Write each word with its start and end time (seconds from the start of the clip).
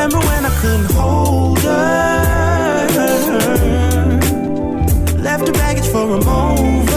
Remember 0.00 0.26
when 0.28 0.46
I 0.46 0.60
couldn't 0.62 0.90
hold 0.92 1.58
her? 1.58 1.68
Left 5.18 5.44
the 5.44 5.52
baggage 5.52 5.88
for 5.88 6.04
a 6.16 6.24
mover. 6.24 6.96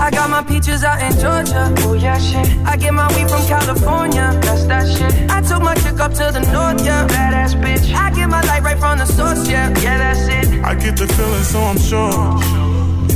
I 0.00 0.10
got 0.10 0.30
my 0.30 0.42
peaches 0.42 0.82
out 0.82 1.00
in 1.00 1.12
Georgia. 1.12 1.72
Oh 1.86 1.92
yeah, 1.92 2.18
shit. 2.18 2.44
I 2.66 2.76
get 2.76 2.92
my 2.92 3.06
weed 3.14 3.30
from 3.30 3.46
California. 3.46 4.36
That's 4.42 4.64
that 4.64 4.88
shit. 4.88 5.30
I 5.30 5.40
took 5.42 5.62
my 5.62 5.76
chick 5.76 6.00
up 6.00 6.12
to 6.14 6.32
the 6.32 6.40
north, 6.50 6.84
yeah. 6.84 7.06
Badass 7.06 7.54
bitch. 7.62 7.94
I 7.94 8.10
get 8.10 8.28
my 8.28 8.40
light 8.40 8.64
right 8.64 8.76
from 8.76 8.98
the 8.98 9.06
source, 9.06 9.48
yeah. 9.48 9.68
Yeah, 9.78 9.96
that's 9.96 10.26
it. 10.26 10.64
I 10.64 10.74
get 10.74 10.96
the 10.96 11.06
feeling, 11.06 11.44
so 11.44 11.60
I'm 11.60 11.78
sure. 11.78 12.42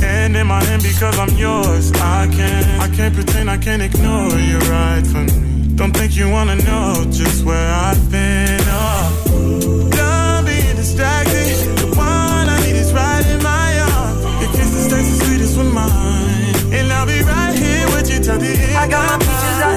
And 0.01 0.33
in 0.37 0.47
my 0.47 0.63
hand 0.63 0.81
because 0.81 1.19
I'm 1.19 1.35
yours. 1.35 1.91
I 1.91 2.29
can't, 2.31 2.81
I 2.81 2.87
can't 2.95 3.13
pretend, 3.13 3.49
I 3.49 3.57
can't 3.57 3.81
ignore 3.81 4.39
you 4.39 4.59
right 4.59 5.05
from 5.05 5.25
me. 5.25 5.56
Don't 5.77 5.95
think 5.95 6.15
you 6.17 6.27
wanna 6.27 6.55
know 6.55 7.05
just 7.11 7.45
where 7.45 7.71
I've 7.71 8.11
been. 8.11 8.59
Oh, 8.65 9.89
done 9.91 10.45
being 10.45 10.75
distracted. 10.75 11.53
The 11.77 11.87
one 11.95 12.49
I 12.49 12.57
need 12.65 12.75
is 12.75 12.91
right 12.93 13.23
in 13.27 13.43
my 13.43 13.79
arms. 13.79 14.23
Your 14.41 14.51
kisses 14.53 14.87
taste 14.91 15.19
the 15.19 15.25
sweetest 15.25 15.55
with 15.55 15.71
mine. 15.71 16.73
And 16.73 16.91
I'll 16.91 17.05
be 17.05 17.21
right 17.21 17.53
here 17.53 17.85
with 17.93 18.09
you 18.11 18.19
till 18.19 18.39
the 18.39 18.53
end. 18.57 18.75
I 18.75 18.87
got 18.87 19.26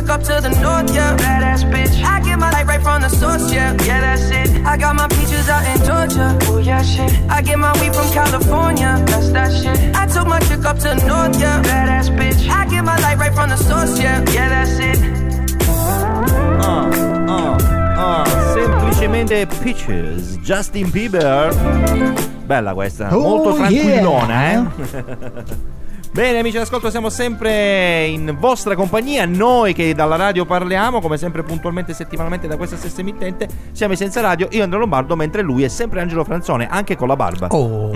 chick 0.00 0.10
up 0.10 0.22
to 0.22 0.40
the 0.40 0.50
north, 0.60 0.94
yeah. 0.94 1.16
Badass 1.16 1.62
bitch. 1.70 2.02
I 2.04 2.20
get 2.20 2.38
my 2.38 2.50
light 2.50 2.66
right 2.66 2.82
from 2.82 3.02
the 3.02 3.08
source, 3.08 3.52
yeah. 3.52 3.72
Yeah, 3.84 4.00
that's 4.00 4.30
it. 4.30 4.64
I 4.64 4.76
got 4.76 4.96
my 4.96 5.08
peaches 5.08 5.48
out 5.48 5.64
in 5.66 5.78
Georgia. 5.84 6.38
Oh 6.48 6.58
yeah, 6.58 6.82
shit. 6.82 7.12
I 7.28 7.42
get 7.42 7.58
my 7.58 7.72
weed 7.80 7.94
from 7.94 8.08
California. 8.12 9.02
That's 9.06 9.30
that 9.30 9.50
shit. 9.52 9.94
I 9.96 10.06
took 10.06 10.26
my 10.26 10.40
chick 10.40 10.64
up 10.64 10.78
to 10.78 10.88
the 10.88 11.06
north, 11.06 11.38
yeah. 11.40 11.62
Badass 11.62 12.08
bitch. 12.16 12.48
I 12.48 12.66
get 12.68 12.84
my 12.84 12.98
light 13.00 13.18
right 13.18 13.34
from 13.34 13.50
the 13.50 13.56
source, 13.56 13.98
yeah. 14.00 14.24
Yeah, 14.32 14.48
that's 14.48 14.78
it. 14.78 14.98
Ah, 16.62 16.90
ah, 17.28 17.58
ah, 17.96 18.24
semplicemente 18.54 19.46
Peaches, 19.62 20.38
Justin 20.42 20.90
Bieber. 20.90 21.52
Bella 22.46 22.72
questa, 22.74 23.08
Oh, 23.14 23.20
molto 23.20 23.54
tranquillona, 23.54 24.50
yeah. 24.52 24.72
eh. 24.96 25.44
Bene 26.12 26.40
amici 26.40 26.56
d'ascolto, 26.56 26.90
siamo 26.90 27.08
sempre 27.08 28.04
in 28.06 28.36
vostra 28.36 28.74
compagnia, 28.74 29.26
noi 29.26 29.72
che 29.72 29.94
dalla 29.94 30.16
radio 30.16 30.44
parliamo, 30.44 31.00
come 31.00 31.16
sempre 31.16 31.44
puntualmente 31.44 31.94
settimanalmente 31.94 32.48
da 32.48 32.56
questa 32.56 32.76
stessa 32.76 33.00
emittente, 33.00 33.46
siamo 33.70 33.94
Senza 33.94 34.20
Radio, 34.20 34.48
io 34.50 34.64
Andrea 34.64 34.80
Lombardo, 34.80 35.14
mentre 35.14 35.42
lui 35.42 35.62
è 35.62 35.68
sempre 35.68 36.00
Angelo 36.00 36.24
Franzone, 36.24 36.66
anche 36.66 36.96
con 36.96 37.06
la 37.06 37.14
barba. 37.14 37.46
Oh, 37.46 37.92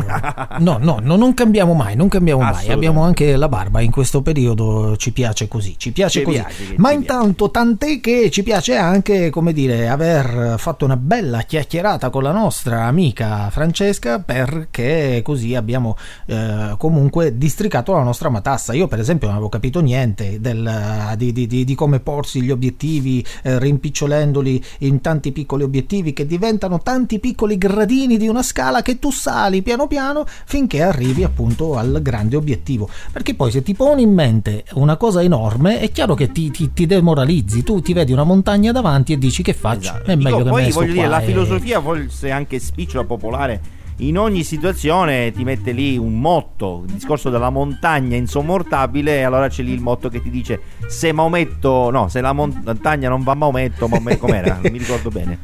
no, 0.59 0.79
no, 0.81 1.01
no, 1.03 1.17
non 1.17 1.35
cambiamo 1.35 1.75
mai, 1.75 1.97
non 1.97 2.07
cambiamo 2.07 2.43
mai. 2.43 2.69
Abbiamo 2.69 3.03
anche 3.03 3.37
la 3.37 3.49
barba 3.49 3.81
in 3.81 3.91
questo 3.91 4.23
periodo, 4.23 4.97
ci 4.97 5.11
piace 5.11 5.49
così, 5.49 5.75
ci 5.77 5.91
piace 5.91 6.21
Ci 6.21 6.25
così. 6.25 6.39
piace 6.39 6.75
Ma 6.77 6.93
intanto 6.93 7.51
tant'è 7.51 7.99
che 7.99 8.31
ci 8.31 8.45
piace 8.45 8.77
anche, 8.77 9.29
come 9.31 9.53
dire, 9.53 9.89
aver 9.89 10.55
fatto 10.59 10.85
una 10.85 10.97
bella 10.97 11.41
chiacchierata 11.41 12.11
con 12.11 12.23
la 12.23 12.33
nostra 12.33 12.85
amica 12.85 13.51
Francesca 13.51 14.21
perché 14.21 15.21
così 15.25 15.57
abbiamo 15.57 15.97
eh, 16.27 16.77
comunque 16.79 17.37
districato 17.37 17.93
la 17.93 18.03
nostra 18.05 18.29
matassa. 18.29 18.73
Io 18.75 18.87
per 18.87 19.01
esempio 19.01 19.27
non 19.27 19.37
avevo 19.37 19.51
capito 19.51 19.81
niente 19.81 20.41
del- 20.41 21.15
di, 21.17 21.33
di- 21.33 21.47
di- 21.47 21.65
di 21.65 21.75
come 21.75 21.99
porsi 22.01 22.43
gli 22.43 22.51
obiettivi 22.51 23.25
eh, 23.43 23.59
rimpicciolendoli 23.59 24.63
in 24.81 25.01
tanti 25.01 25.33
piccoli 25.33 25.63
obiettivi 25.63 26.13
che 26.13 26.27
diventano 26.27 26.81
tanti 26.81 27.19
piccoli 27.19 27.57
gradini 27.59 28.17
di 28.17 28.29
una 28.29 28.43
scala 28.43 28.83
che 28.83 28.99
tu 28.99 29.11
sali 29.11 29.63
piano 29.63 29.87
piano 29.87 30.25
finché 30.45 30.83
arrivi 30.83 31.25
appunto 31.25 31.77
al 31.77 32.01
grande 32.03 32.37
obiettivo. 32.37 32.89
Perché 33.13 33.35
poi 33.35 33.51
se 33.51 33.63
ti 33.63 33.75
poni 33.75 34.03
in 34.03 34.13
mente 34.13 34.65
una 34.75 34.97
cosa 34.97 35.23
enorme 35.23 35.81
è 35.81 35.91
chiaro 35.91 36.15
che 36.15 36.31
ti, 36.33 36.51
ti- 36.51 36.73
ti 36.73 36.87
demoralizzi, 36.87 37.63
tu 37.63 37.81
ti 37.81 37.93
vedi 37.93 38.13
una 38.13 38.25
montagna 38.25 38.73
davanti 38.73 39.13
e 39.13 39.19
dici 39.19 39.43
che 39.43 39.55
faccio? 39.55 39.81
Esatto. 39.91 40.11
È 40.11 40.17
Dico, 40.17 40.29
meglio 40.29 40.37
che 40.39 40.45
me 40.45 40.51
poi 40.51 40.71
sto 40.71 40.81
voglio 40.81 40.93
dire, 40.93 41.07
la 41.09 41.21
e- 41.23 41.25
filosofia 41.27 41.81
forse 41.81 42.31
anche 42.31 42.59
spicciola 42.59 43.05
popolare 43.05 43.61
in 43.99 44.19
ogni 44.19 44.43
situazione 44.43 45.31
ti 45.33 45.45
mette 45.45 45.73
lì 45.73 45.97
un 45.97 46.19
motto, 46.19 46.83
il 46.87 46.93
discorso 46.93 47.31
della 47.31 47.51
montagna 47.51 48.17
insommortabile, 48.17 49.19
e 49.19 49.23
allora 49.23 49.49
c'è 49.49 49.63
lì 49.63 49.73
il 49.73 49.81
motto 49.81 50.09
che 50.09 50.21
ti 50.21 50.31
dice 50.31 50.61
se 50.87 51.13
Maometto, 51.13 51.91
no, 51.91 52.09
se 52.09 52.21
la 52.21 52.33
montagna 52.33 53.09
non 53.09 53.23
va 53.23 53.35
Maometto, 53.35 53.87
Maometto 53.87 54.27
com'era? 54.27 54.59
Non 54.61 54.73
mi 54.73 54.79
ricordo 54.79 55.11
bene. 55.11 55.39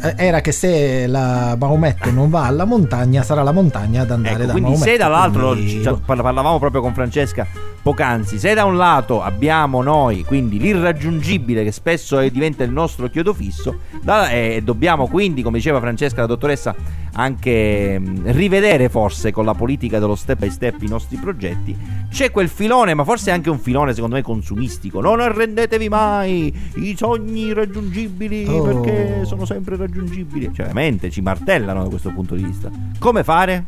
Eh, 0.00 0.14
Era 0.16 0.40
che 0.40 0.52
se 0.52 1.06
la 1.06 1.56
Maometto 1.58 2.10
non 2.10 2.30
va 2.30 2.46
alla 2.46 2.64
montagna, 2.64 3.22
sarà 3.22 3.42
la 3.42 3.52
montagna 3.52 4.02
ad 4.02 4.10
andare 4.10 4.34
Ecco, 4.36 4.44
da 4.46 4.52
quindi 4.52 4.70
Maometto. 4.70 4.90
se 4.90 4.96
dall'altro 4.96 5.50
quindi- 5.52 5.70
ci- 5.70 5.82
ci- 5.82 5.96
parlavamo 6.04 6.58
proprio 6.58 6.80
con 6.80 6.92
Francesca 6.94 7.46
poc'anzi, 7.82 8.38
se 8.38 8.54
da 8.54 8.64
un 8.64 8.76
lato 8.76 9.22
abbiamo 9.22 9.82
noi 9.82 10.24
quindi 10.24 10.58
l'irraggiungibile 10.58 11.64
che 11.64 11.72
spesso 11.72 12.18
è- 12.20 12.30
diventa 12.30 12.62
il 12.64 12.70
nostro 12.70 13.08
chiodo 13.08 13.34
fisso, 13.34 13.78
da- 14.02 14.30
e 14.30 14.60
dobbiamo 14.64 15.08
quindi, 15.08 15.42
come 15.42 15.58
diceva 15.58 15.80
Francesca 15.80 16.20
la 16.20 16.26
dottoressa, 16.26 16.74
anche 17.14 17.98
mh, 17.98 18.32
rivedere 18.32 18.88
forse 18.88 19.32
con 19.32 19.44
la 19.44 19.52
politica 19.54 19.98
dello 19.98 20.14
step 20.14 20.38
by 20.38 20.50
step 20.50 20.80
i 20.82 20.88
nostri 20.88 21.16
progetti, 21.18 21.76
c'è 22.10 22.30
quel 22.30 22.48
filone, 22.48 22.94
ma 22.94 23.04
forse 23.04 23.30
anche 23.30 23.50
un 23.50 23.58
filone 23.58 23.92
secondo 23.94 24.14
me 24.16 24.22
consumistico, 24.22 25.00
non 25.00 25.20
arrendetevi 25.20 25.88
mai, 25.88 26.54
i 26.76 26.94
sogni 26.96 27.46
irraggiungibili 27.46 28.46
Oh. 28.48 28.62
perché 28.62 29.24
sono 29.24 29.44
sempre 29.44 29.76
raggiungibili, 29.82 30.46
cioè 30.46 30.66
veramente 30.66 31.10
ci 31.10 31.20
martellano 31.20 31.82
da 31.82 31.88
questo 31.88 32.10
punto 32.10 32.34
di 32.34 32.42
vista. 32.44 32.70
Come 32.98 33.22
fare? 33.24 33.64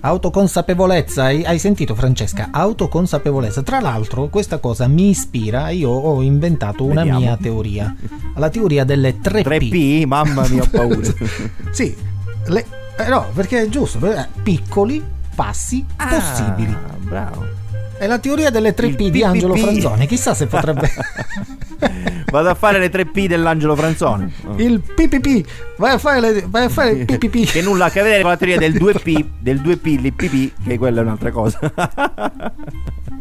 Autoconsapevolezza, 0.00 1.24
hai, 1.24 1.44
hai 1.44 1.58
sentito 1.58 1.94
Francesca? 1.94 2.48
Autoconsapevolezza. 2.50 3.62
Tra 3.62 3.80
l'altro, 3.80 4.26
questa 4.28 4.58
cosa 4.58 4.86
mi 4.86 5.08
ispira. 5.10 5.70
Io 5.70 5.88
ho 5.90 6.20
inventato 6.22 6.84
una 6.84 7.00
Vediamo. 7.02 7.20
mia 7.20 7.36
teoria. 7.40 7.94
La 8.36 8.50
teoria 8.50 8.84
delle 8.84 9.18
3P. 9.20 9.42
3P? 9.44 10.06
Mamma 10.06 10.46
mia, 10.48 10.62
ho 10.62 10.68
paura. 10.70 11.00
Sì, 11.70 11.94
le 12.46 12.64
Eh 12.96 13.08
no, 13.08 13.26
perché 13.32 13.62
è 13.62 13.68
giusto, 13.68 13.98
perché- 13.98 14.28
piccoli 14.42 15.02
passi 15.34 15.84
possibili. 15.96 16.72
Ah, 16.72 16.96
bravo. 16.98 17.53
È 17.98 18.06
la 18.06 18.18
teoria 18.18 18.50
delle 18.50 18.74
3 18.74 18.86
Il 18.88 18.96
P 18.96 19.08
di 19.10 19.22
Angelo. 19.22 19.54
Franzoni. 19.54 20.06
Chissà 20.06 20.34
se 20.34 20.46
potrebbe. 20.46 20.90
Vado 22.30 22.48
a 22.48 22.54
fare 22.54 22.78
le 22.80 22.88
3 22.90 23.06
P 23.06 23.26
dell'Angelo 23.26 23.76
Franzoni. 23.76 24.32
Il 24.56 24.80
PPP. 24.80 25.46
Vai 25.76 25.92
a 25.92 25.98
fare, 25.98 26.20
le- 26.20 26.44
vai 26.48 26.64
a 26.64 26.68
fare 26.68 26.90
il 26.90 27.04
PPP. 27.04 27.50
Che 27.52 27.62
nulla 27.62 27.86
a 27.86 27.90
che 27.90 28.02
vedere 28.02 28.22
con 28.22 28.30
la 28.30 28.36
teoria 28.36 28.58
del 28.58 28.74
2P, 28.74 29.24
del 29.38 29.60
2P, 29.60 30.00
l'IPP, 30.00 30.52
che 30.66 30.78
quella 30.78 31.00
è 31.00 31.04
un'altra 31.04 31.30
cosa. 31.30 31.58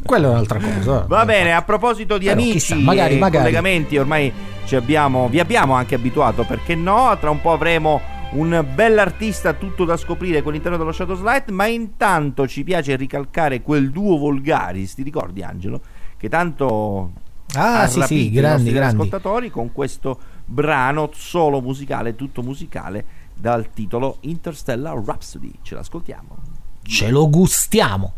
Quella 0.06 0.28
è 0.28 0.30
un'altra 0.32 0.60
cosa. 0.60 1.06
Va 1.08 1.24
bene, 1.24 1.54
a 1.54 1.62
proposito 1.62 2.18
di 2.18 2.26
Però 2.26 2.38
amici 2.40 2.52
chissà, 2.54 2.76
magari- 2.76 3.16
e 3.16 3.20
magari. 3.20 3.44
collegamenti, 3.46 3.98
ormai 3.98 4.32
ci 4.66 4.76
abbiamo, 4.76 5.30
vi 5.30 5.40
abbiamo 5.40 5.76
anche 5.76 5.96
abituato, 5.96 6.44
perché 6.44 6.76
no? 6.76 7.16
Tra 7.22 7.30
un 7.30 7.40
po' 7.40 7.54
avremo 7.54 8.02
un 8.34 8.66
bell'artista 8.74 9.54
tutto 9.54 9.86
da 9.86 9.98
scoprire 9.98 10.42
con 10.42 10.52
all'interno 10.52 10.78
dello 10.78 10.92
Shadow 10.92 11.16
Slide, 11.16 11.52
ma 11.52 11.66
intanto 11.66 12.48
ci 12.48 12.64
piace 12.64 12.96
ricalcare 12.96 13.62
quel 13.62 13.92
duo 13.92 14.18
Volgaris, 14.18 14.96
ti 14.96 15.04
ricordi 15.04 15.44
Angelo? 15.44 15.82
Che 16.18 16.30
tanto 16.30 17.12
Ah, 17.56 17.88
sì, 17.88 18.02
sì, 18.02 18.26
i 18.26 18.32
grandi, 18.32 18.64
nostri 18.64 18.72
grandi. 18.74 18.96
ascoltatori 18.96 19.50
con 19.52 19.72
questo 19.72 20.20
brano 20.46 21.10
solo 21.14 21.62
musicale, 21.62 22.16
tutto 22.16 22.42
musicale, 22.42 23.06
dal 23.36 23.70
titolo 23.72 24.18
Interstellar 24.22 24.98
Rhapsody. 25.04 25.52
Ce 25.62 25.76
l'ascoltiamo. 25.76 26.53
Ce 26.86 27.10
lo 27.10 27.28
gustiamo. 27.28 28.14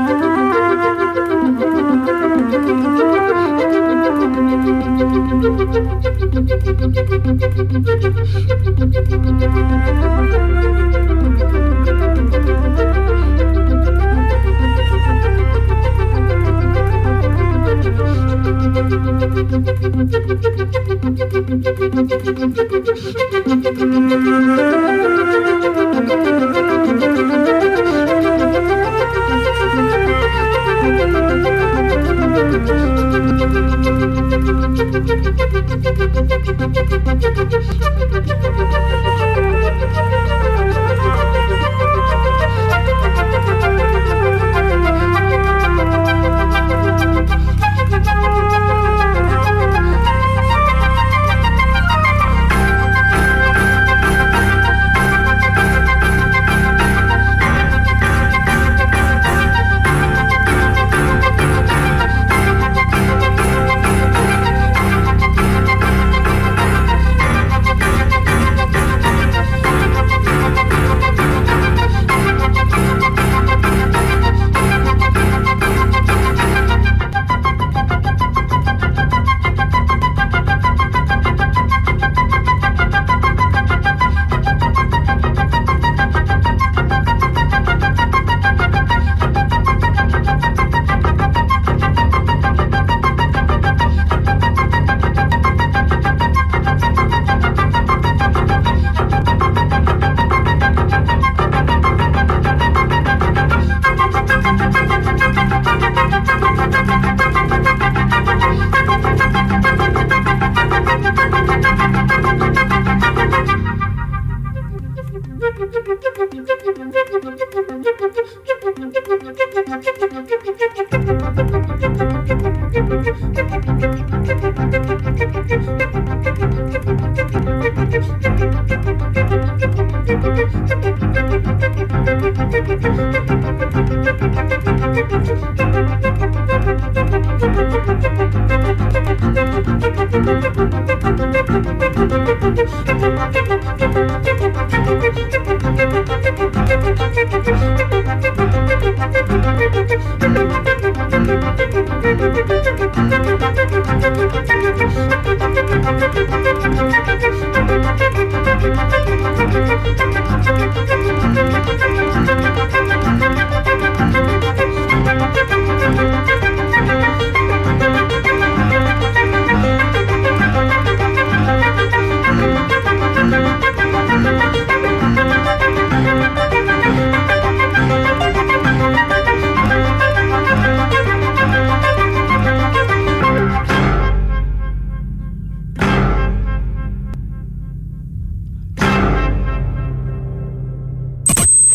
Bye. 135.72 136.07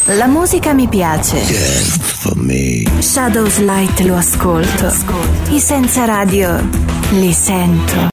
La 0.07 0.27
musica 0.27 0.73
mi 0.73 0.89
piace. 0.89 1.41
Shadows 2.99 3.59
Light 3.59 4.01
lo 4.01 4.17
ascolto. 4.17 4.93
I 5.49 5.59
senza 5.61 6.03
radio 6.03 6.61
li 7.11 7.31
sento. 7.31 8.12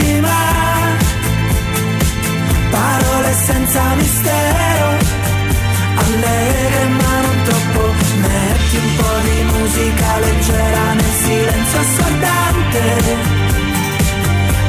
leggerissima. 0.00 0.38
Parole 2.70 3.32
senza 3.32 3.82
mistero, 3.94 4.88
allegre 5.96 6.84
ma 6.88 7.20
non 7.20 7.42
troppo. 7.44 7.92
Metti 8.20 8.76
un 8.76 8.96
po' 8.96 9.18
di 9.22 9.42
musica 9.52 10.18
leggera 10.18 10.92
nel 10.92 11.14
silenzio 11.24 11.80
assordante, 11.80 12.82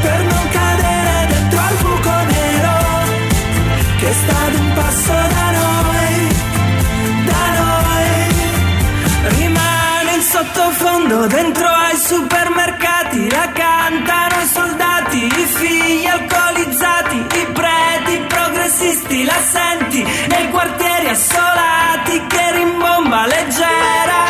per 0.01 0.19
non 0.23 0.49
cadere 0.49 1.27
dentro 1.27 1.59
al 1.59 1.75
buco 1.81 2.15
nero, 2.33 2.77
che 3.99 4.09
è 4.09 4.13
stato 4.13 4.57
un 4.57 4.73
passo 4.73 5.11
da 5.11 5.51
noi 5.59 5.99
da 7.25 7.43
noi 7.59 8.09
rimane 9.37 10.15
il 10.15 10.21
sottofondo 10.23 11.27
dentro 11.27 11.67
ai 11.67 11.97
supermercati 11.97 13.29
la 13.29 13.51
cantano 13.51 14.41
i 14.41 14.45
soldati 14.47 14.70
i 15.91 15.97
figli 15.97 16.07
alcolizzati 16.07 17.17
i 17.17 17.45
preti 17.51 18.13
i 18.13 18.25
progressisti 18.27 19.23
la 19.25 19.39
senti 19.41 20.03
nei 20.03 20.49
quartieri 20.49 21.09
assolati 21.09 22.25
che 22.27 22.51
rimbomba 22.53 23.25
leggera 23.25 24.21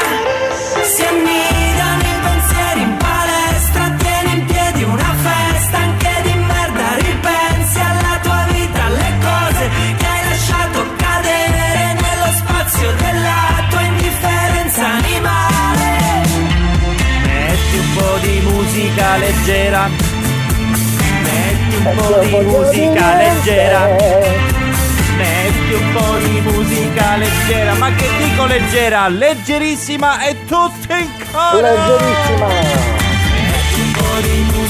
po' 21.95 22.19
di 22.19 22.43
musica 22.43 23.15
leggera. 23.15 23.79
Metti 25.17 25.73
un 25.73 25.93
po' 25.93 26.17
di 26.17 26.41
musica 26.41 27.17
leggera. 27.17 27.73
Ma 27.75 27.93
che 27.95 28.07
dico 28.17 28.45
leggera? 28.45 29.07
Leggerissima 29.07 30.25
e 30.25 30.45
tutto 30.45 30.93
in 30.93 31.09
coro. 31.31 31.61
Leggerissima 31.61 32.45
un 32.45 32.90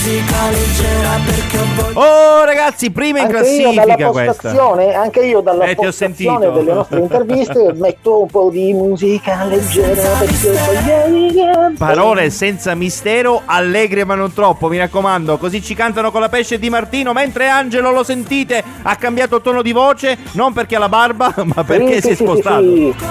musica 0.01 0.50
leggera 0.50 1.20
perché 1.25 1.58
ho 1.58 1.65
voglia 1.75 2.00
Oh 2.00 2.43
ragazzi, 2.43 2.89
prima 2.91 3.20
in 3.20 3.25
Anche 3.25 3.50
io 3.50 3.72
dalla 3.72 3.84
classifica 3.96 4.10
questa. 4.10 4.31
postazione, 4.34 4.93
anche 4.96 5.20
io 5.25 5.41
dalla 5.41 5.63
Eh, 5.65 5.75
postazione 5.75 6.51
delle 6.51 6.74
nostre 6.74 7.00
interviste 7.00 7.74
metto 7.77 8.22
un 8.22 8.27
po' 8.27 8.50
di 8.50 8.74
musica 8.74 9.43
leggera 9.46 10.17
perché. 10.17 11.74
Parole 11.77 12.29
senza 12.31 12.74
mistero, 12.74 13.43
allegre 13.46 14.03
ma 14.03 14.15
non 14.15 14.34
troppo, 14.34 14.67
mi 14.70 14.77
raccomando. 14.79 15.38
Così 15.38 15.62
ci 15.62 15.75
cantano 15.75 16.10
con 16.12 16.22
la 16.22 16.29
pesce 16.29 16.58
di 16.58 16.70
Martino, 16.70 17.13
mentre 17.13 17.48
Angelo 17.50 17.91
lo 17.91 18.03
sentite, 18.03 18.63
ha 18.81 18.96
cambiato 18.96 19.39
tono 19.41 19.62
di 19.62 19.72
voce, 19.72 20.17
non 20.31 20.51
perché 20.53 20.77
ha 20.77 20.79
la 20.79 20.89
barba, 20.89 21.31
ma 21.53 21.63
perché 21.63 21.96
Sì, 21.96 22.01
si 22.01 22.10
è 22.10 22.15
sì, 22.15 22.24
spostato. 22.24 22.63
sì, 22.63 22.96
sì. 22.98 23.05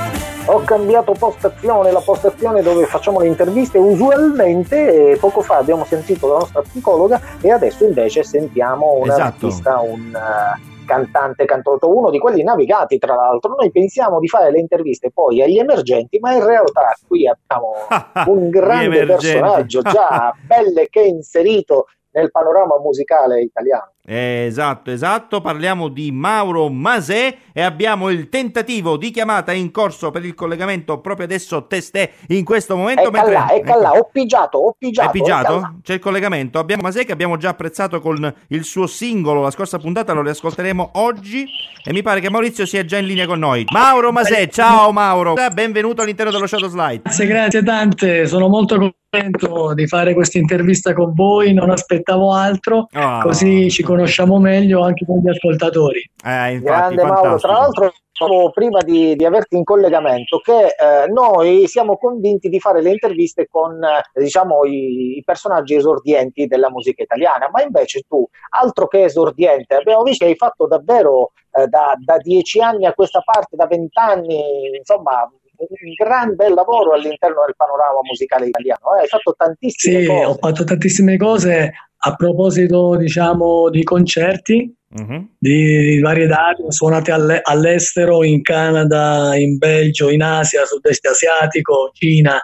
Ho 0.52 0.62
cambiato 0.64 1.12
postazione, 1.12 1.92
la 1.92 2.00
postazione 2.00 2.61
dove 2.61 2.85
facciamo 2.85 3.21
le 3.21 3.28
interviste 3.28 3.78
usualmente. 3.78 5.16
poco 5.21 5.42
fa 5.42 5.59
abbiamo 5.59 5.85
sentito 5.85 6.26
la 6.26 6.38
nostra 6.38 6.61
psicologa 6.62 7.21
e 7.40 7.52
adesso 7.52 7.85
invece 7.85 8.25
sentiamo 8.25 8.95
un 8.95 9.09
Esatto. 9.09 9.23
artista, 9.23 9.78
un 9.78 10.12
eh, 10.12 10.85
cantante, 10.85 11.45
cantauto, 11.45 11.97
uno 11.97 12.11
di 12.11 12.19
quelli 12.19 12.42
navigati 12.42 12.99
tra 12.99 13.14
l'altro. 13.14 13.54
Noi 13.57 13.71
pensiamo 13.71 14.19
di 14.19 14.26
fare 14.26 14.50
le 14.50 14.59
interviste 14.59 15.12
poi 15.12 15.40
agli 15.40 15.59
emergenti, 15.59 16.19
ma 16.19 16.33
in 16.33 16.45
realtà 16.45 16.97
qui 17.07 17.28
abbiamo 17.28 17.75
un 18.26 18.50
grande 18.50 19.07
personaggio 19.07 19.83
già 19.83 20.35
belle 20.45 20.88
che 20.88 21.02
inserito 21.02 21.87
nel 22.11 22.33
panorama 22.33 22.76
musicale 22.80 23.40
italiano. 23.40 23.92
Eh, 24.04 24.47
Esatto, 24.47 24.90
esatto, 24.90 25.40
parliamo 25.40 25.88
di 25.88 26.11
Mauro 26.11 26.69
Masè 26.71 27.37
e 27.52 27.61
abbiamo 27.62 28.09
il 28.09 28.28
tentativo 28.28 28.97
di 28.97 29.11
chiamata 29.11 29.52
in 29.52 29.71
corso 29.71 30.11
per 30.11 30.25
il 30.25 30.35
collegamento 30.35 30.99
proprio 31.00 31.26
adesso 31.26 31.66
testè 31.66 32.11
in 32.28 32.45
questo 32.45 32.76
momento. 32.76 33.02
Ecco 33.02 33.28
là, 33.30 33.49
ecco 33.52 33.78
là, 33.78 33.90
ho 33.92 34.09
pigiato, 34.11 34.59
ho 34.59 34.75
pigiato. 34.76 35.09
Hai 35.09 35.12
pigiato? 35.21 35.57
ecco. 35.59 35.75
C'è 35.83 35.95
il 35.95 35.99
collegamento. 36.00 36.59
Abbiamo 36.59 36.83
Masè 36.83 37.04
che 37.04 37.12
abbiamo 37.12 37.37
già 37.37 37.50
apprezzato 37.50 38.00
con 38.00 38.33
il 38.49 38.64
suo 38.64 38.87
singolo 38.87 39.42
la 39.42 39.50
scorsa 39.50 39.78
puntata, 39.78 40.12
lo 40.12 40.23
riascolteremo 40.23 40.90
oggi 40.95 41.45
e 41.85 41.92
mi 41.92 42.02
pare 42.02 42.21
che 42.21 42.30
Maurizio 42.30 42.66
sia 42.66 42.85
già 42.85 42.97
in 42.99 43.07
linea 43.07 43.26
con 43.26 43.38
noi. 43.38 43.64
Mauro 43.71 44.11
Masè, 44.12 44.49
ciao 44.49 44.90
Mauro. 44.92 45.35
Benvenuto 45.52 46.02
all'interno 46.02 46.33
dello 46.33 46.47
Shadow 46.47 46.69
Slide. 46.69 47.02
Grazie, 47.02 47.26
grazie 47.26 47.62
tante, 47.62 48.26
sono 48.26 48.49
molto 48.49 48.76
contento 49.11 49.75
di 49.75 49.87
fare 49.88 50.14
questa 50.14 50.38
intervista 50.38 50.92
con 50.95 51.12
voi, 51.14 51.52
non 51.52 51.71
aspettavo 51.71 52.33
altro, 52.33 52.87
Ah. 52.92 53.21
così 53.23 53.69
ci 53.71 53.83
conosciamo 53.90 54.38
meglio 54.38 54.82
anche 54.82 55.04
con 55.04 55.18
gli 55.18 55.28
ascoltatori. 55.28 56.00
Eh, 56.25 56.52
infatti, 56.52 56.94
Grande 56.94 57.02
Mauro, 57.02 57.38
fantastico. 57.38 57.38
tra 57.38 57.52
l'altro 57.61 57.92
dicevo 58.11 58.50
prima 58.50 58.80
di, 58.82 59.16
di 59.16 59.25
averti 59.25 59.56
in 59.56 59.64
collegamento 59.64 60.38
che 60.38 60.66
eh, 60.66 61.09
noi 61.09 61.66
siamo 61.66 61.97
convinti 61.97 62.49
di 62.49 62.61
fare 62.61 62.82
le 62.82 62.90
interviste 62.90 63.47
con 63.49 63.82
eh, 63.82 64.20
diciamo 64.20 64.64
i, 64.64 65.18
i 65.18 65.23
personaggi 65.25 65.75
esordienti 65.75 66.47
della 66.47 66.70
musica 66.70 67.02
italiana, 67.02 67.49
ma 67.50 67.62
invece 67.62 68.02
tu, 68.06 68.26
altro 68.50 68.87
che 68.87 69.04
esordiente, 69.04 69.75
abbiamo 69.75 70.02
visto 70.02 70.25
che 70.25 70.30
hai 70.32 70.37
fatto 70.37 70.66
davvero 70.66 71.32
eh, 71.52 71.66
da, 71.66 71.94
da 71.99 72.18
dieci 72.18 72.61
anni 72.61 72.87
a 72.87 72.92
questa 72.92 73.23
parte, 73.25 73.56
da 73.56 73.66
vent'anni, 73.66 74.76
insomma 74.76 75.28
un 75.61 75.92
gran 75.92 76.35
bel 76.37 76.54
lavoro 76.54 76.92
all'interno 76.92 77.44
del 77.44 77.54
panorama 77.54 78.00
musicale 78.02 78.47
italiano, 78.47 78.97
eh, 78.97 79.02
hai 79.02 79.09
fatto 79.09 79.35
tantissime 79.37 80.00
Sì, 80.00 80.06
cose. 80.06 80.25
ho 80.25 80.35
fatto 80.35 80.64
tantissime 80.64 81.16
cose 81.18 81.73
a 82.02 82.14
proposito, 82.14 82.97
diciamo, 82.97 83.69
di 83.69 83.83
concerti 83.83 84.75
Mhm. 84.92 85.28
di, 85.38 85.95
di 85.95 86.00
varie 86.00 86.26
date, 86.26 86.64
suonate 86.73 87.12
alle- 87.12 87.40
all'estero, 87.42 88.25
in 88.25 88.42
Canada, 88.42 89.37
in 89.37 89.57
Belgio, 89.57 90.11
in 90.11 90.23
Asia, 90.23 90.64
sud-est 90.64 91.07
asiatico, 91.07 91.90
Cina, 91.92 92.40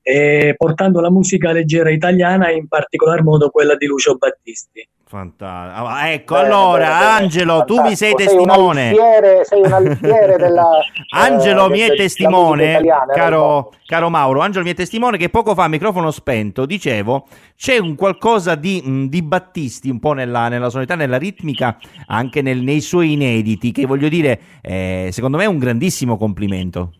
e 0.00 0.54
portando 0.56 1.00
la 1.00 1.10
musica 1.10 1.50
leggera 1.52 1.90
italiana, 1.90 2.50
in 2.50 2.68
particolar 2.68 3.22
modo 3.22 3.50
quella 3.50 3.74
di 3.76 3.86
Lucio 3.86 4.14
Battisti. 4.16 4.86
Fantastico. 5.08 5.86
Ah, 5.86 6.10
ecco, 6.10 6.36
allora, 6.36 6.84
bene, 6.84 6.98
bene, 6.98 7.22
Angelo, 7.22 7.64
tu 7.64 7.80
mi 7.80 7.96
sei 7.96 8.10
fantastico. 8.10 8.18
Sei 8.18 8.36
un 8.36 8.44
testimone. 8.46 8.88
alfiere- 8.88 9.44
sei 9.44 9.60
un 9.62 9.72
alfiere 9.72 10.36
della 10.36 10.70
Angelo 11.16 11.64
eh, 11.66 11.70
mi 11.70 11.78
è 11.80 11.96
testimone, 11.96 12.70
italiana 12.72 13.12
caro, 13.14 13.72
caro 13.86 14.10
Mauro, 14.10 14.40
Angelo 14.40 14.64
mi 14.66 14.72
è 14.72 14.74
testimone 14.74 15.16
che 15.16 15.30
poco 15.30 15.54
fa 15.54 15.66
microfono 15.66 16.10
spento 16.10 16.66
dicevo 16.66 17.26
c'è 17.56 17.78
un 17.78 17.94
qualcosa 17.94 18.54
di, 18.54 18.82
mh, 18.84 19.06
di 19.06 19.22
Battisti 19.22 19.88
un 19.88 19.98
po' 19.98 20.12
nella, 20.12 20.48
nella 20.48 20.68
sonorità, 20.68 20.94
nella 20.94 21.16
ritmica, 21.16 21.78
anche 22.08 22.42
nel- 22.42 22.62
nei 22.62 22.82
suoi 22.82 23.12
inediti, 23.12 23.72
che 23.72 23.86
voglio 23.86 24.10
dire, 24.10 24.38
eh, 24.60 25.08
secondo 25.10 25.38
me 25.38 25.44
è 25.44 25.46
un 25.46 25.56
grandissimo 25.58 26.18
complimento. 26.18 26.92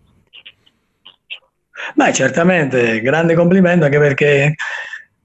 Beh, 1.95 2.13
certamente, 2.15 3.03
grande 3.03 3.35
complimento 3.35 3.85
anche 3.85 3.99
perché 3.99 4.55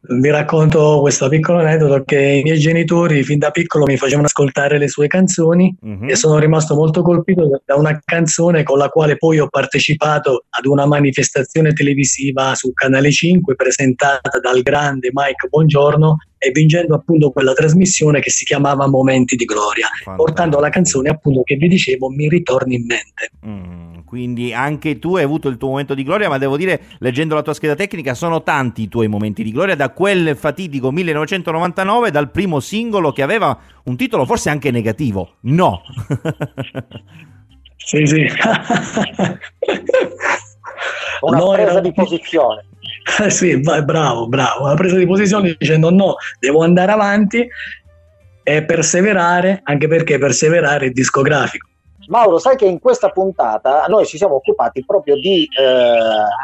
vi 0.05 0.29
racconto 0.29 1.00
questo 1.00 1.29
piccolo 1.29 1.60
aneddoto 1.60 2.03
che 2.03 2.19
i 2.19 2.41
miei 2.43 2.60
genitori 2.60 3.24
fin 3.24 3.39
da 3.39 3.51
piccolo 3.51 3.86
mi 3.86 3.95
facevano 3.95 4.25
ascoltare 4.27 4.77
le 4.77 4.89
sue 4.89 5.07
canzoni 5.07 5.74
Mhm. 5.79 6.10
e 6.10 6.15
sono 6.15 6.39
rimasto 6.39 6.75
molto 6.75 7.01
colpito 7.01 7.62
da 7.65 7.75
una 7.75 7.98
canzone 8.03 8.63
con 8.63 8.77
la 8.77 8.89
quale 8.89 9.15
poi 9.15 9.39
ho 9.39 9.48
partecipato 9.48 10.43
ad 10.50 10.65
una 10.65 10.86
manifestazione 10.86 11.72
televisiva 11.72 12.53
su 12.53 12.74
Canale 12.74 13.12
5 13.12 13.55
presentata 13.55 14.39
dal 14.41 14.62
grande 14.62 15.10
Mike 15.13 15.48
Bongiorno 15.50 16.17
e 16.44 16.52
vincendo 16.52 16.96
appunto 16.96 17.32
quella 17.32 17.54
trasmissione 17.54 18.20
che 18.20 18.30
si 18.30 18.44
chiamava 18.44 18.88
Momenti 18.88 19.38
di 19.38 19.46
Gloria, 19.46 19.88
portando 20.16 20.60
la 20.60 20.68
canzone 20.70 21.10
appunto 21.10 21.44
che 21.44 21.56
vi 21.56 21.70
dicevo 21.70 22.10
mi 22.10 22.28
ritorni 22.28 22.76
in 22.76 22.86
mente. 22.86 23.32
Mm, 23.46 24.00
quindi 24.06 24.54
anche 24.54 25.00
tu 25.00 25.16
hai 25.16 25.24
avuto 25.24 25.48
il 25.48 25.56
tuo 25.58 25.70
momento 25.70 25.94
di 25.94 26.04
gloria, 26.04 26.28
ma 26.28 26.38
devo 26.38 26.58
dire, 26.58 26.82
leggendo 27.00 27.34
la 27.36 27.42
tua 27.42 27.54
scheda 27.54 27.76
tecnica, 27.76 28.14
sono 28.14 28.44
tanti 28.44 28.82
i 28.84 28.90
tuoi 28.90 29.08
momenti 29.08 29.42
di 29.42 29.52
gloria, 29.52 29.76
da 29.76 29.92
quel 29.92 30.36
fatidico 30.36 30.92
1999, 30.92 32.12
dal 32.12 32.30
primo 32.30 32.60
singolo 32.60 33.14
che 33.14 33.22
aveva 33.22 33.58
un 33.86 33.96
titolo 33.96 34.26
forse 34.26 34.50
anche 34.50 34.70
negativo. 34.70 35.38
No. 35.42 35.82
Sì, 37.86 38.06
sì. 38.06 38.26
Una 41.22 41.38
No, 41.38 41.52
presa 41.52 41.72
era- 41.72 41.80
di 41.80 41.94
posizione. 41.94 42.66
Eh 43.22 43.30
sì, 43.32 43.62
vai, 43.62 43.84
bravo, 43.84 44.28
bravo. 44.28 44.63
Una 44.66 44.75
presa 44.75 44.98
di 44.98 45.06
posizione 45.06 45.56
dicendo 45.58 45.90
no, 45.90 46.16
devo 46.40 46.63
andare 46.63 46.92
avanti 46.92 47.48
e 48.44 48.63
perseverare, 48.66 49.62
anche 49.63 49.88
perché 49.88 50.18
perseverare 50.18 50.88
è 50.88 50.90
discografico. 50.90 51.70
Mauro, 52.07 52.38
sai 52.38 52.55
che 52.57 52.65
in 52.65 52.79
questa 52.79 53.10
puntata 53.10 53.86
noi 53.88 54.05
ci 54.05 54.17
siamo 54.17 54.36
occupati 54.36 54.83
proprio 54.86 55.15
di, 55.15 55.48
eh, 55.57 55.98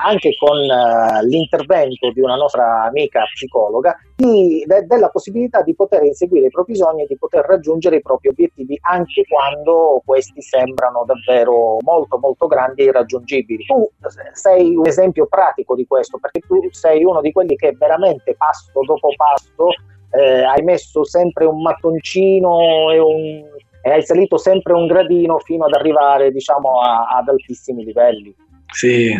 anche 0.05 0.35
con 0.37 0.57
eh, 0.57 1.25
l'intervento 1.25 2.11
di 2.11 2.21
una 2.21 2.35
nostra 2.35 2.83
amica 2.83 3.23
psicologa, 3.33 3.97
di- 4.15 4.63
de- 4.65 4.85
della 4.85 5.09
possibilità 5.09 5.61
di 5.61 5.75
poter 5.75 6.03
inseguire 6.03 6.47
i 6.47 6.49
propri 6.49 6.75
sogni 6.75 7.03
e 7.03 7.07
di 7.07 7.17
poter 7.17 7.45
raggiungere 7.45 7.97
i 7.97 8.01
propri 8.01 8.29
obiettivi 8.29 8.77
anche 8.81 9.23
quando 9.27 10.01
questi 10.05 10.41
sembrano 10.41 11.03
davvero 11.05 11.77
molto 11.81 12.17
molto 12.17 12.47
grandi 12.47 12.81
e 12.81 12.85
irraggiungibili. 12.85 13.65
Tu 13.65 13.89
sei 14.33 14.75
un 14.75 14.87
esempio 14.87 15.27
pratico 15.27 15.75
di 15.75 15.85
questo 15.85 16.17
perché 16.19 16.39
tu 16.39 16.55
sei 16.71 17.03
uno 17.03 17.21
di 17.21 17.31
quelli 17.31 17.55
che 17.55 17.75
veramente 17.77 18.35
passo 18.35 18.71
dopo 18.85 19.09
passo 19.15 19.69
eh, 20.11 20.43
hai 20.43 20.63
messo 20.63 21.03
sempre 21.03 21.45
un 21.45 21.61
mattoncino 21.61 22.91
e 22.91 22.99
un 22.99 23.43
e 23.89 23.91
hai 23.93 24.05
salito 24.05 24.37
sempre 24.37 24.73
un 24.73 24.85
gradino 24.85 25.39
fino 25.39 25.65
ad 25.65 25.73
arrivare 25.73 26.31
diciamo 26.31 26.79
a- 26.79 27.07
ad 27.17 27.27
altissimi 27.27 27.83
livelli 27.83 28.33
Sì, 28.71 29.11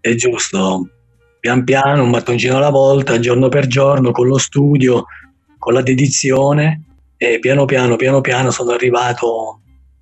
è 0.00 0.14
giusto. 0.14 0.88
Pian 1.38 1.62
piano, 1.62 2.02
un 2.02 2.10
mattoncino 2.10 2.56
alla 2.56 2.70
volta, 2.70 3.20
giorno 3.20 3.48
per 3.48 3.68
giorno, 3.68 4.10
con 4.10 4.26
lo 4.26 4.38
studio, 4.38 5.04
con 5.56 5.72
la 5.72 5.82
dedizione 5.82 6.82
e 7.16 7.38
piano 7.38 7.64
piano, 7.64 7.94
piano 7.94 8.20
piano 8.20 8.50
sono 8.50 8.72
arrivato, 8.72 9.60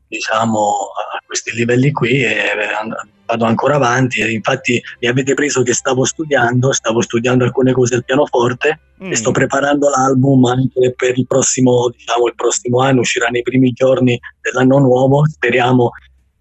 diciamo, 0.09 0.59
a 0.61 1.23
questi 1.27 1.55
livelli 1.55 1.93
qui 1.93 2.23
e 2.23 2.51
and- 2.81 2.95
vado 3.27 3.45
ancora 3.45 3.75
avanti. 3.75 4.21
Infatti 4.33 4.81
mi 5.01 5.09
avete 5.09 5.35
preso 5.35 5.63
che 5.63 5.75
stavo 5.75 6.05
studiando, 6.05 6.73
stavo 6.73 7.03
studiando 7.03 7.45
alcune 7.45 7.73
cose 7.73 7.97
al 7.97 8.05
pianoforte 8.05 8.81
Mm. 9.03 9.13
e 9.13 9.17
sto 9.17 9.31
preparando 9.31 9.91
l'album 9.91 10.45
anche 10.47 10.95
per 10.97 11.19
il 11.19 11.27
prossimo, 11.27 11.91
diciamo, 11.91 12.29
il 12.29 12.35
prossimo 12.35 12.81
anno, 12.81 13.01
uscirà 13.01 13.27
nei 13.29 13.43
primi 13.43 13.73
giorni 13.73 14.19
dell'anno 14.41 14.79
nuovo. 14.79 15.27
Speriamo 15.27 15.91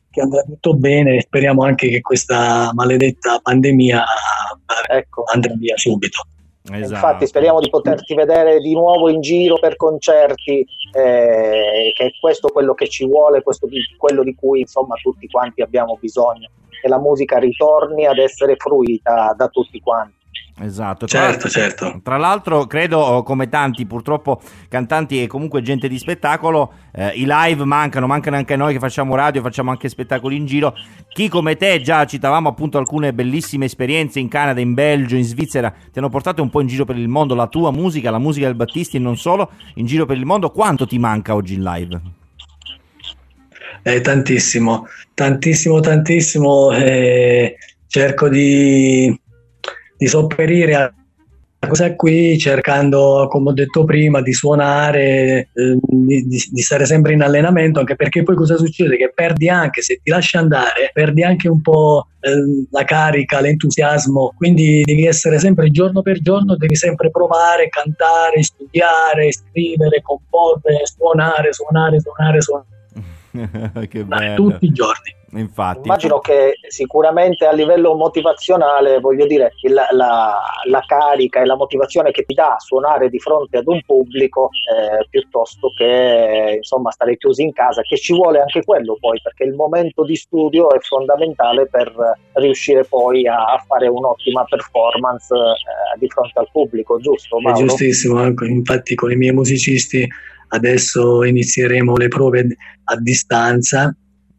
che 0.10 0.22
andrà 0.22 0.42
tutto 0.44 0.74
bene 0.76 1.18
e 1.18 1.22
speriamo 1.22 1.64
anche 1.64 1.90
che 1.90 2.00
questa 2.00 2.72
maledetta 2.74 3.40
pandemia 3.40 4.04
eh, 4.04 4.98
ecco 4.98 5.24
andrà 5.34 5.54
via 5.56 5.76
subito. 5.76 6.26
Esatto. 6.72 6.94
infatti 6.94 7.28
speriamo 7.28 7.60
di 7.60 7.70
poterti 7.70 8.16
vedere 8.16 8.60
di 8.60 8.74
nuovo 8.74 9.08
in 9.10 9.22
giro 9.22 9.60
per 9.60 9.76
concerti 9.76 10.66
eh, 10.94 11.92
che 11.94 12.06
è 12.06 12.12
questo 12.20 12.48
quello 12.48 12.74
che 12.74 12.88
ci 12.88 13.06
vuole 13.06 13.44
questo 13.44 13.68
di- 13.68 13.96
quello 13.98 14.24
di 14.24 14.34
cui 14.34 14.62
insomma 14.62 14.96
tutti 14.96 15.28
quanti 15.28 15.62
abbiamo 15.62 15.96
bisogno 16.00 16.50
che 16.82 16.88
la 16.88 17.00
musica 17.00 17.38
ritorni 17.38 18.08
ad 18.08 18.18
essere 18.18 18.56
fruita 18.58 19.34
da 19.38 19.48
tutti 19.48 19.80
quanti 19.80 20.25
Esatto. 20.58 21.06
Tra 21.06 21.20
Certo, 21.20 21.50
certo. 21.50 22.00
Tra 22.02 22.18
l'altro, 22.18 22.66
credo 22.66 23.00
oh, 23.00 23.24
come 23.24 23.50
tanti 23.50 23.86
purtroppo 23.86 24.40
cantanti 24.70 25.22
e 25.22 25.28
comunque 25.28 25.62
gente 25.62 25.90
di 25.90 25.98
spettacolo, 25.98 26.72
eh, 26.94 27.10
i 27.16 27.26
live 27.28 27.66
mancano, 27.66 28.08
mancano 28.08 28.38
anche 28.38 28.56
noi 28.56 28.72
che 28.72 28.80
facciamo 28.80 29.16
radio, 29.16 29.42
facciamo 29.42 29.72
anche 29.72 29.90
spettacoli 29.90 30.38
in 30.38 30.46
giro. 30.46 30.74
Chi 31.10 31.28
come 31.28 31.58
te, 31.58 31.82
già 31.82 32.06
citavamo 32.06 32.48
appunto 32.48 32.78
alcune 32.78 33.14
bellissime 33.14 33.66
esperienze 33.66 34.20
in 34.20 34.30
Canada, 34.30 34.62
in 34.62 34.74
Belgio, 34.74 35.18
in 35.18 35.26
Svizzera, 35.26 35.74
ti 35.92 36.00
hanno 36.00 36.10
portato 36.10 36.42
un 36.42 36.50
po' 36.50 36.62
in 36.62 36.68
giro 36.68 36.86
per 36.86 36.98
il 36.98 37.10
mondo, 37.10 37.36
la 37.36 37.48
tua 37.48 37.72
musica, 37.72 38.10
la 38.10 38.18
musica 38.18 38.46
del 38.46 38.56
Battisti 38.56 38.96
e 38.96 39.02
non 39.02 39.18
solo, 39.18 39.52
in 39.76 39.86
giro 39.86 40.06
per 40.06 40.16
il 40.16 40.26
mondo. 40.26 40.52
Quanto 40.52 40.88
ti 40.88 40.98
manca 40.98 41.36
oggi 41.36 41.56
in 41.56 41.64
live? 41.64 42.02
Eh, 43.84 44.00
tantissimo, 44.00 44.88
tantissimo, 45.14 45.82
tantissimo. 45.82 46.72
eh, 46.72 47.58
cerco 47.88 48.28
di, 48.30 49.18
di 49.98 50.08
sopperire 50.08 50.76
a 50.76 50.94
questa 51.66 51.68
cosa 51.68 51.96
qui, 51.96 52.38
cercando, 52.38 53.28
come 53.30 53.50
ho 53.50 53.54
detto 53.54 53.84
prima, 53.84 54.22
di 54.22 54.34
suonare, 54.34 55.50
eh, 55.54 55.78
di, 55.82 56.24
di- 56.24 56.62
stare 56.62 56.86
sempre 56.86 57.14
in 57.14 57.22
allenamento, 57.22 57.80
anche 57.80 57.96
perché 57.96 58.24
poi 58.24 58.36
cosa 58.36 58.56
succede? 58.58 58.98
Che 58.98 59.12
perdi 59.14 59.50
anche, 59.50 59.82
se 59.82 60.00
ti 60.04 60.12
lasci 60.12 60.38
andare, 60.38 60.92
perdi 60.94 61.24
anche 61.24 61.50
un 61.50 61.62
po' 61.62 62.08
eh, 62.20 62.68
la 62.70 62.84
carica, 62.84 63.40
l'entusiasmo, 63.40 64.34
quindi 64.38 64.82
devi 64.84 65.06
essere 65.06 65.40
sempre 65.40 65.72
giorno 65.72 66.02
per 66.02 66.20
giorno, 66.20 66.56
devi 66.56 66.76
sempre 66.76 67.10
provare, 67.10 67.70
cantare, 67.70 68.44
studiare, 68.44 69.32
scrivere, 69.32 70.02
comporre, 70.02 70.82
suonare, 70.84 71.52
suonare, 71.54 72.00
suonare, 72.00 72.42
suonare. 72.42 72.74
che 73.90 74.04
bello. 74.04 74.36
tutti 74.36 74.66
i 74.66 74.72
giorni. 74.72 75.14
Infatti. 75.36 75.88
Immagino 75.88 76.20
che 76.20 76.56
sicuramente 76.68 77.46
a 77.46 77.52
livello 77.52 77.94
motivazionale, 77.96 79.00
voglio 79.00 79.26
dire, 79.26 79.54
il- 79.62 79.74
la, 79.74 80.40
la 80.68 80.84
carica 80.86 81.42
e 81.42 81.46
la 81.46 81.56
motivazione 81.56 82.12
che 82.12 82.24
ti 82.24 82.34
dà 82.34 82.56
suonare 82.60 83.10
di 83.10 83.20
fronte 83.20 83.58
ad 83.58 83.68
un 83.68 83.82
pubblico 83.86 84.50
eh, 84.50 85.06
piuttosto 85.10 85.70
che 85.78 86.56
insomma 86.58 86.92
stare 86.92 87.18
chiusi 87.18 87.44
in 87.44 87.54
casa, 87.54 87.82
che 87.82 87.98
ci 87.98 88.14
vuole 88.14 88.40
anche 88.40 88.64
quello 88.64 88.98
poi, 89.00 89.20
perché 89.22 89.44
il 89.44 89.54
momento 89.54 90.04
di 90.04 90.16
studio 90.16 90.72
è 90.72 90.80
fondamentale 90.80 91.68
per 91.68 91.92
riuscire 92.34 92.84
poi 92.86 93.28
a, 93.28 93.36
a 93.36 93.64
fare 93.66 93.88
un'ottima 93.88 94.44
performance 94.46 95.34
eh, 95.34 96.00
di 96.00 96.08
fronte 96.10 96.40
al 96.40 96.50
pubblico, 96.52 97.00
giusto? 97.00 97.38
È 97.38 97.42
Mauro? 97.42 97.66
giustissimo, 97.66 98.20
anche- 98.20 98.46
infatti 98.46 98.96
con 98.96 99.12
i 99.12 99.16
miei 99.16 99.34
musicisti 99.34 100.08
adesso 100.50 101.24
inizieremo 101.24 101.96
le 101.98 102.08
prove 102.08 102.48
a 102.86 102.96
distanza, 103.00 103.96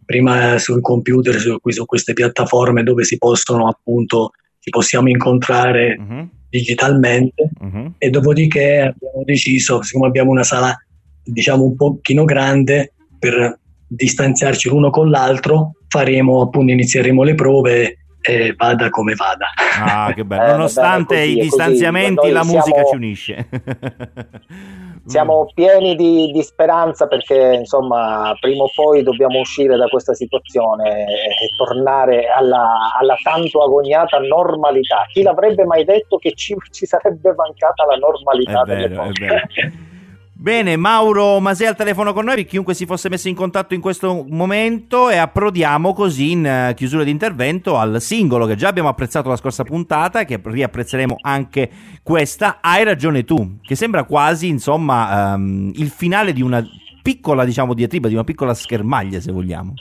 prima 0.07 0.57
sul 0.59 0.81
computer, 0.81 1.39
su, 1.39 1.59
qui- 1.61 1.73
su 1.73 1.85
queste 1.85 2.15
piattaforme 2.15 2.83
dove 2.83 3.05
si 3.05 3.19
possono 3.19 3.69
appunto, 3.69 4.31
ci 4.61 4.71
possiamo 4.71 5.09
incontrare 5.09 5.99
Mhm, 5.99 6.31
digitalmente 6.49 7.51
mhm. 7.61 7.95
e 7.99 8.09
dopodiché 8.09 8.79
abbiamo 8.81 9.23
deciso, 9.25 9.83
siccome 9.83 10.07
abbiamo 10.07 10.31
una 10.31 10.45
sala 10.45 10.75
diciamo 11.23 11.65
un 11.65 11.75
pochino 11.77 12.25
grande 12.25 12.93
per 13.19 13.59
distanziarci 13.89 14.69
l'uno 14.69 14.91
con 14.91 15.11
l'altro, 15.11 15.73
faremo 15.89 16.41
appunto, 16.41 16.73
inizieremo 16.73 17.23
le 17.23 17.35
prove 17.35 17.99
e 18.27 18.55
vada 18.57 18.91
come 18.91 19.15
vada. 19.15 19.47
Ah, 19.81 20.13
che 20.13 20.25
bello. 20.25 20.43
Eh, 20.47 20.51
Nonostante 20.53 21.15
bene, 21.15 21.27
così, 21.27 21.39
i 21.39 21.41
distanziamenti, 21.43 22.31
la 22.31 22.45
musica 22.45 22.63
siamo- 22.63 22.89
ci 22.89 22.95
unisce. 22.97 23.49
Siamo 25.07 25.49
pieni 25.55 25.95
di, 25.95 26.33
di 26.33 26.43
speranza 26.43 27.07
perché 27.07 27.59
insomma 27.61 28.37
prima 28.41 28.65
o 28.65 28.71
poi 28.75 29.05
dobbiamo 29.05 29.39
uscire 29.39 29.77
da 29.77 29.87
questa 29.87 30.15
situazione 30.15 31.05
e 31.05 31.47
tornare 31.57 32.27
alla, 32.27 32.67
alla 32.99 33.15
tanto 33.23 33.63
agognata 33.63 34.19
normalità. 34.19 35.07
Chi 35.13 35.23
l'avrebbe 35.23 35.65
mai 35.65 35.85
detto 35.85 36.17
che 36.17 36.33
ci, 36.35 36.57
ci 36.73 36.87
sarebbe 36.87 37.33
mancata 37.37 37.87
la 37.87 37.95
normalità 37.97 38.63
È 38.63 38.89
vero, 38.89 39.03
è 39.05 39.11
vero. 39.13 39.41
Bene, 40.39 40.77
Mauro 40.77 41.41
Masè 41.41 41.65
al 41.65 41.75
telefono 41.75 42.13
con 42.13 42.27
noi, 42.27 42.45
chiunque 42.45 42.75
si 42.75 42.85
fosse 42.85 43.09
messo 43.09 43.27
in 43.27 43.35
contatto 43.35 43.73
in 43.73 43.81
questo 43.81 44.23
momento 44.29 45.09
e 45.09 45.17
approdiamo 45.17 45.95
così 45.95 46.33
in 46.33 46.45
eh, 46.45 46.75
chiusura 46.77 47.05
di 47.05 47.11
intervento 47.11 47.79
al 47.79 48.03
singolo 48.03 48.45
che 48.45 48.55
già 48.55 48.69
abbiamo 48.69 48.91
apprezzato 48.91 49.31
la 49.31 49.37
scorsa 49.37 49.65
puntata 49.65 50.21
e 50.21 50.25
che 50.27 50.39
riapprezzeremo 50.45 51.17
anche 51.23 51.71
questa, 52.03 52.59
Hai 52.61 52.85
ragione 52.85 53.25
tu, 53.25 53.61
che 53.63 53.75
sembra 53.77 54.05
quasi 54.05 54.49
insomma 54.49 55.33
ehm, 55.33 55.73
il 55.77 55.89
finale 55.89 56.35
di 56.35 56.43
una 56.43 56.63
piccola 57.01 57.47
diciamo 57.47 57.73
diatriba, 57.73 58.09
di 58.09 58.15
una 58.15 58.25
piccola 58.25 58.53
schermaglia 58.53 59.21
se 59.21 59.33
vogliamo. 59.33 59.73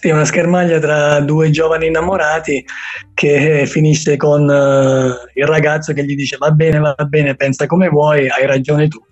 Sì, 0.00 0.08
una 0.08 0.24
schermaglia 0.24 0.78
tra 0.78 1.20
due 1.20 1.50
giovani 1.50 1.88
innamorati 1.88 2.64
che 3.12 3.66
finisce 3.66 4.16
con 4.16 4.48
uh, 4.48 5.12
il 5.34 5.44
ragazzo 5.44 5.92
che 5.92 6.06
gli 6.06 6.14
dice 6.14 6.38
va 6.38 6.50
bene, 6.52 6.78
va 6.78 6.94
bene, 7.06 7.34
pensa 7.34 7.66
come 7.66 7.90
vuoi, 7.90 8.26
hai 8.30 8.46
ragione 8.46 8.88
tu. 8.88 8.98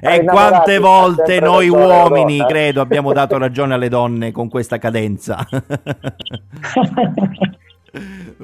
e 0.00 0.24
quante 0.24 0.78
volte 0.78 1.40
noi 1.40 1.68
uomini, 1.68 2.38
credo, 2.46 2.80
abbiamo 2.80 3.12
dato 3.12 3.36
ragione 3.36 3.74
alle 3.74 3.88
donne 3.88 4.30
con 4.30 4.48
questa 4.48 4.78
cadenza. 4.78 5.44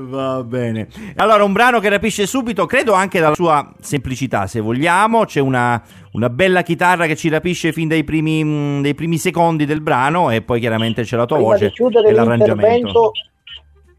Va 0.00 0.44
bene. 0.44 0.87
Allora, 1.16 1.42
un 1.42 1.52
brano 1.52 1.80
che 1.80 1.88
rapisce 1.88 2.24
subito, 2.26 2.66
credo 2.66 2.92
anche 2.92 3.18
dalla 3.18 3.34
sua 3.34 3.68
semplicità, 3.80 4.46
se 4.46 4.61
vogliamo. 4.61 5.24
C'è 5.24 5.40
una, 5.40 5.82
una 6.12 6.30
bella 6.30 6.62
chitarra 6.62 7.06
che 7.06 7.16
ci 7.16 7.28
rapisce 7.28 7.72
fin 7.72 7.88
dai 7.88 8.04
primi, 8.04 8.44
mm, 8.44 8.82
dai 8.82 8.94
primi, 8.94 9.18
secondi 9.18 9.64
del 9.64 9.80
brano 9.80 10.30
e 10.30 10.42
poi 10.42 10.61
chiaramente 10.61 11.02
c'è 11.02 11.16
la 11.16 11.26
tua 11.26 11.38
Prima 11.38 11.52
voce 11.52 11.72
e 11.74 12.12
l'arrangiamento. 12.12 13.11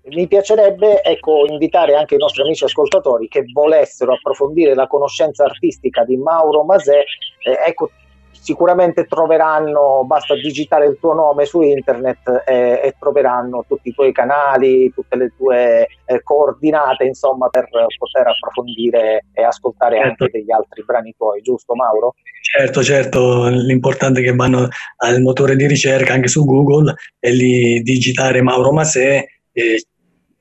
Mi 0.03 0.27
piacerebbe 0.27 1.03
ecco, 1.03 1.45
invitare 1.47 1.95
anche 1.95 2.15
i 2.15 2.17
nostri 2.17 2.41
amici 2.41 2.63
ascoltatori 2.63 3.27
che 3.27 3.43
volessero 3.53 4.13
approfondire 4.13 4.73
la 4.73 4.88
conoscenza 4.88 5.43
artistica 5.43 6.05
di 6.05 6.15
Mauro 6.15 6.63
Masè. 6.63 7.03
Eh, 7.43 7.59
ecco, 7.67 7.91
sicuramente 8.39 9.06
troveranno, 9.06 10.04
basta 10.06 10.34
digitare 10.36 10.88
il 10.88 10.97
tuo 10.99 11.13
nome 11.13 11.45
su 11.45 11.62
internet 11.62 12.43
e, 12.47 12.82
e 12.84 12.95
troveranno 12.97 13.65
tutti 13.67 13.89
i 13.89 13.93
tuoi 13.93 14.12
canali, 14.12 14.91
tutte 14.93 15.15
le 15.15 15.34
tue 15.38 15.88
eh, 16.06 16.23
coordinate, 16.23 17.04
insomma, 17.04 17.49
per 17.49 17.67
poter 17.69 18.28
approfondire 18.28 19.25
e 19.34 19.43
ascoltare 19.43 19.97
certo. 19.97 20.23
anche 20.23 20.38
degli 20.38 20.52
altri 20.52 20.84
brani 20.84 21.13
tuoi, 21.17 21.41
giusto 21.41 21.75
Mauro? 21.75 22.15
Certo, 22.41 22.82
certo, 22.82 23.47
l'importante 23.47 24.21
è 24.21 24.23
che 24.23 24.34
vanno 24.34 24.67
al 24.97 25.21
motore 25.21 25.56
di 25.56 25.67
ricerca 25.67 26.13
anche 26.13 26.28
su 26.30 26.45
Google 26.45 26.93
e 27.19 27.32
lì 27.32 27.82
digitare 27.82 28.41
Mauro 28.41 28.71
Masè 28.71 29.23
e 29.52 29.84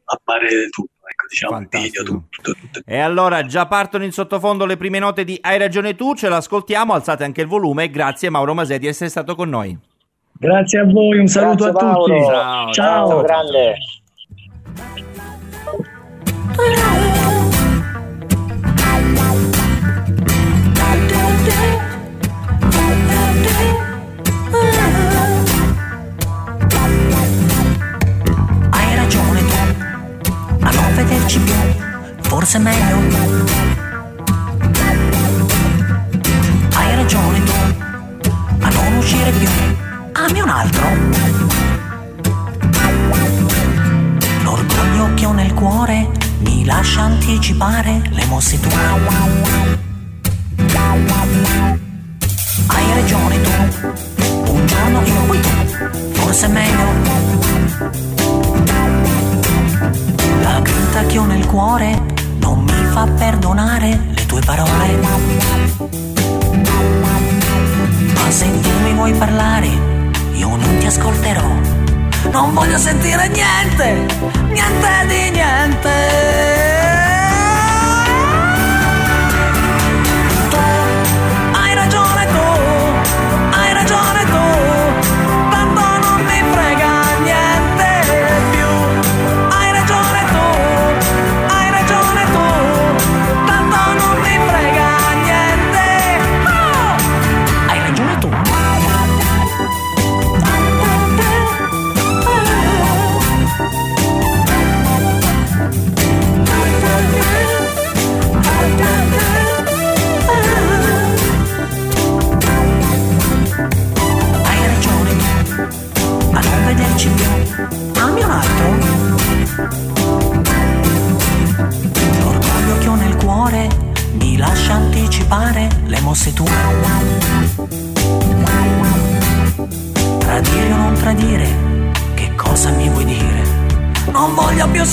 appare 0.05 0.69
tutto 0.71 0.98
diciamo, 1.29 1.59
video, 1.71 2.03
tutto, 2.03 2.53
tutto. 2.53 2.81
E 2.85 2.99
allora 2.99 3.45
già 3.45 3.67
partono 3.67 4.05
in 4.05 4.13
sottofondo 4.13 4.65
le 4.65 4.77
prime 4.77 4.99
note 4.99 5.25
di 5.25 5.39
Hai 5.41 5.59
ragione 5.59 5.95
tu, 5.95 6.15
ce 6.15 6.29
l'ascoltiamo, 6.29 6.93
alzate 6.93 7.25
anche 7.25 7.43
il 7.43 7.47
volume 7.47 7.85
e 7.85 7.91
grazie 7.91 8.31
Mauro 8.31 8.55
Masè 8.55 8.79
di 8.79 8.87
essere 8.87 9.11
stato 9.11 9.35
con 9.35 9.49
noi. 9.49 9.77
Grazie 10.33 10.81
a 10.81 10.85
voi, 10.85 11.19
un 11.19 11.27
saluto 11.27 11.65
grazie, 11.65 11.81
a 11.81 11.91
Mauro. 11.91 12.15
tutti. 12.15 12.25
Ciao, 12.25 12.73
ciao. 12.73 13.09
ciao 13.09 13.23
grande. 13.23 13.75
vederci 16.59 17.68
vuoi 69.09 69.19
parlare, 69.19 69.69
io 70.33 70.57
non 70.57 70.79
ti 70.79 70.87
ascolterò. 70.87 71.49
Non 72.31 72.53
voglio 72.53 72.77
sentire 72.77 73.29
niente, 73.29 74.07
niente 74.49 75.07
di 75.07 75.31
niente. 75.31 76.68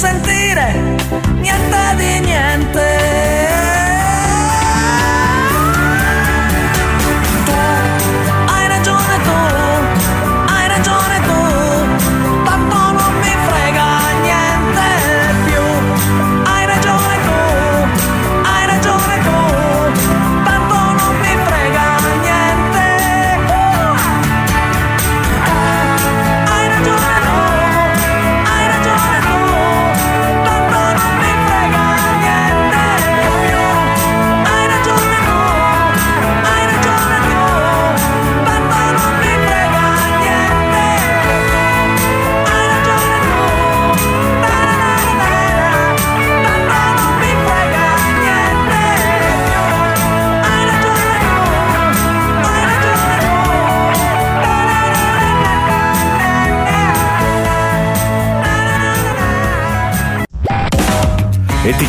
Voglio 0.05 0.44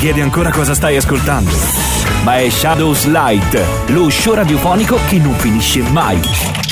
chiedi 0.07 0.21
ancora 0.21 0.53
cosa 0.53 0.73
stai 0.73 0.97
ascoltando. 0.97 1.51
Ma 2.23 2.37
è 2.37 2.49
Shadows 2.49 3.07
Light, 3.07 3.61
lo 3.89 4.09
show 4.09 4.35
radiofonico 4.35 5.01
che 5.09 5.19
non 5.19 5.35
finisce 5.35 5.83
mai. 5.83 6.66